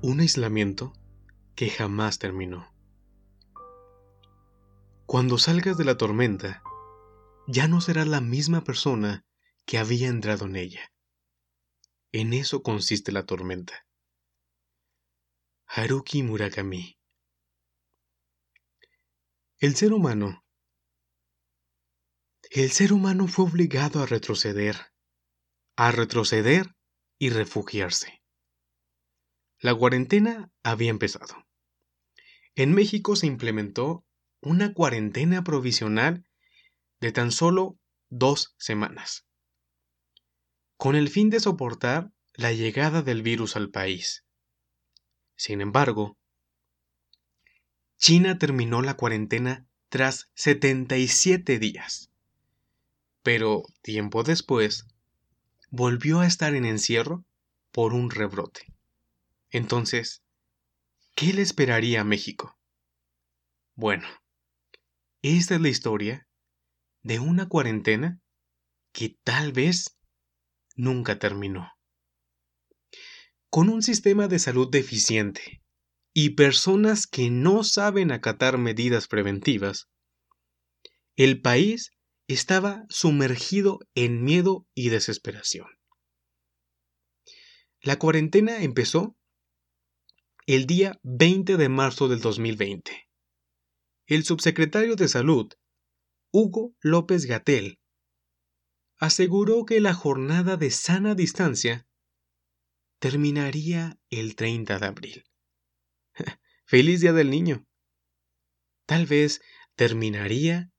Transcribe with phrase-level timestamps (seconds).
[0.00, 0.92] Un aislamiento
[1.56, 2.72] que jamás terminó.
[5.06, 6.62] Cuando salgas de la tormenta,
[7.48, 9.26] ya no serás la misma persona
[9.66, 10.92] que había entrado en ella.
[12.12, 13.88] En eso consiste la tormenta.
[15.66, 16.96] Haruki Murakami
[19.58, 20.44] El ser humano
[22.52, 24.76] El ser humano fue obligado a retroceder,
[25.74, 26.76] a retroceder
[27.18, 28.17] y refugiarse.
[29.60, 31.46] La cuarentena había empezado.
[32.54, 34.04] En México se implementó
[34.40, 36.24] una cuarentena provisional
[37.00, 37.76] de tan solo
[38.08, 39.26] dos semanas,
[40.76, 44.24] con el fin de soportar la llegada del virus al país.
[45.34, 46.16] Sin embargo,
[47.96, 52.12] China terminó la cuarentena tras 77 días,
[53.24, 54.86] pero tiempo después
[55.70, 57.24] volvió a estar en encierro
[57.72, 58.77] por un rebrote.
[59.50, 60.22] Entonces,
[61.14, 62.58] ¿qué le esperaría a México?
[63.74, 64.06] Bueno,
[65.22, 66.28] esta es la historia
[67.02, 68.20] de una cuarentena
[68.92, 69.98] que tal vez
[70.76, 71.72] nunca terminó.
[73.50, 75.62] Con un sistema de salud deficiente
[76.12, 79.88] y personas que no saben acatar medidas preventivas,
[81.16, 81.92] el país
[82.26, 85.68] estaba sumergido en miedo y desesperación.
[87.80, 89.16] La cuarentena empezó
[90.48, 93.10] el día 20 de marzo del 2020.
[94.06, 95.52] El subsecretario de Salud,
[96.32, 97.78] Hugo López Gatel,
[98.96, 101.86] aseguró que la jornada de sana distancia
[102.98, 105.24] terminaría el 30 de abril.
[106.64, 107.66] Feliz Día del Niño.
[108.86, 109.42] Tal vez
[109.74, 110.72] terminaría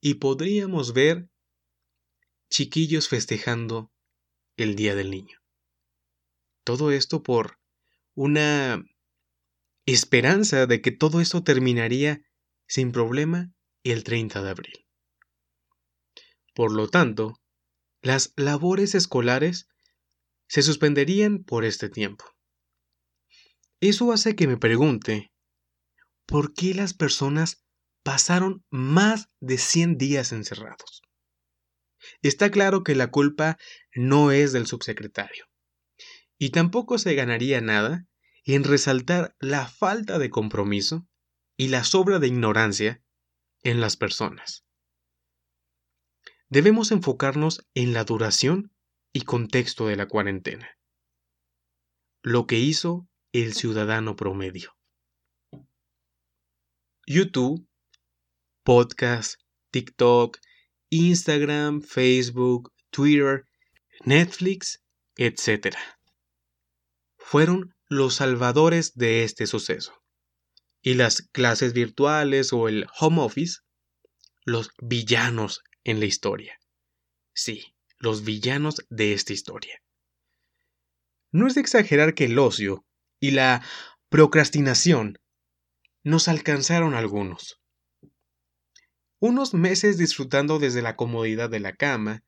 [0.00, 1.28] y podríamos ver
[2.50, 3.92] chiquillos festejando
[4.56, 5.38] el Día del Niño.
[6.64, 7.60] Todo esto por
[8.14, 8.84] una
[9.86, 12.22] esperanza de que todo esto terminaría
[12.68, 13.52] sin problema
[13.84, 14.86] el 30 de abril.
[16.54, 17.40] Por lo tanto,
[18.02, 19.68] las labores escolares
[20.48, 22.24] se suspenderían por este tiempo.
[23.80, 25.32] Eso hace que me pregunte,
[26.26, 27.64] ¿por qué las personas
[28.04, 31.02] pasaron más de 100 días encerrados?
[32.20, 33.58] Está claro que la culpa
[33.94, 35.46] no es del subsecretario.
[36.38, 38.06] Y tampoco se ganaría nada
[38.44, 41.06] en resaltar la falta de compromiso
[41.56, 43.02] y la sobra de ignorancia
[43.62, 44.64] en las personas.
[46.48, 48.72] Debemos enfocarnos en la duración
[49.12, 50.78] y contexto de la cuarentena.
[52.22, 54.76] Lo que hizo el ciudadano promedio.
[57.06, 57.66] YouTube,
[58.62, 60.38] podcast, TikTok,
[60.90, 63.46] Instagram, Facebook, Twitter,
[64.04, 64.82] Netflix,
[65.16, 65.76] etc
[67.32, 70.02] fueron los salvadores de este suceso.
[70.80, 73.60] Y las clases virtuales o el home office,
[74.46, 76.58] los villanos en la historia.
[77.34, 79.82] Sí, los villanos de esta historia.
[81.30, 82.86] No es de exagerar que el ocio
[83.20, 83.62] y la
[84.08, 85.18] procrastinación
[86.02, 87.60] nos alcanzaron algunos.
[89.20, 92.24] Unos meses disfrutando desde la comodidad de la cama,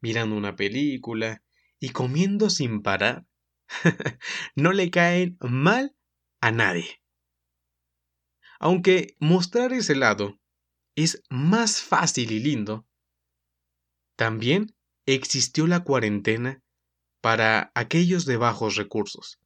[0.00, 1.42] mirando una película
[1.80, 3.26] y comiendo sin parar,
[4.54, 5.96] no le caen mal
[6.40, 7.02] a nadie.
[8.58, 10.38] Aunque mostrar ese lado
[10.94, 12.86] es más fácil y lindo,
[14.16, 16.62] también existió la cuarentena
[17.20, 19.38] para aquellos de bajos recursos.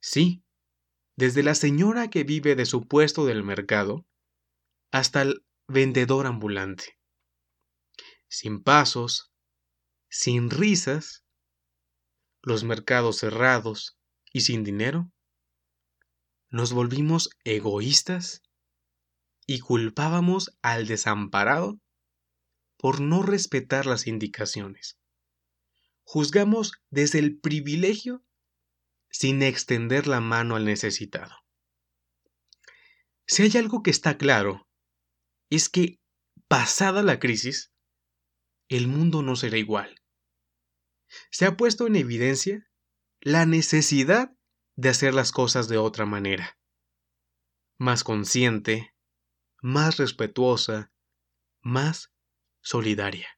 [0.00, 0.44] Sí,
[1.16, 4.06] desde la señora que vive de su puesto del mercado
[4.90, 6.98] hasta el vendedor ambulante.
[8.28, 9.32] Sin pasos,
[10.08, 11.24] sin risas
[12.48, 13.98] los mercados cerrados
[14.32, 15.12] y sin dinero,
[16.50, 18.42] nos volvimos egoístas
[19.46, 21.78] y culpábamos al desamparado
[22.78, 24.98] por no respetar las indicaciones.
[26.04, 28.24] Juzgamos desde el privilegio
[29.10, 31.34] sin extender la mano al necesitado.
[33.26, 34.66] Si hay algo que está claro,
[35.50, 36.00] es que,
[36.46, 37.72] pasada la crisis,
[38.68, 39.98] el mundo no será igual
[41.30, 42.68] se ha puesto en evidencia
[43.20, 44.32] la necesidad
[44.76, 46.58] de hacer las cosas de otra manera,
[47.78, 48.94] más consciente,
[49.60, 50.92] más respetuosa,
[51.60, 52.12] más
[52.60, 53.28] solidaria,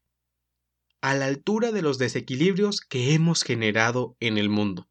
[1.01, 4.91] a la altura de los desequilibrios que hemos generado en el mundo.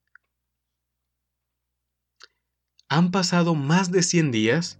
[2.88, 4.80] Han pasado más de 100 días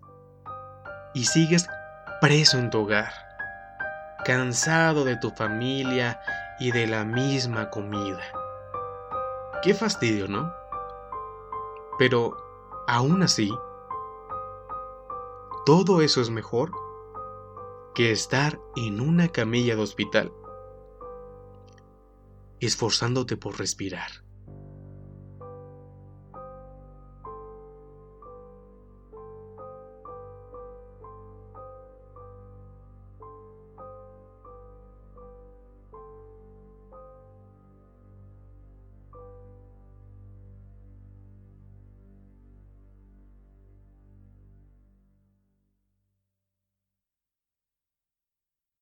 [1.14, 1.68] y sigues
[2.20, 3.14] preso en tu hogar,
[4.24, 6.20] cansado de tu familia
[6.60, 8.22] y de la misma comida.
[9.62, 10.54] Qué fastidio, ¿no?
[11.98, 12.38] Pero,
[12.88, 13.52] aún así,
[15.66, 16.72] todo eso es mejor
[17.94, 20.32] que estar en una camilla de hospital,
[22.60, 24.29] esforzándote por respirar.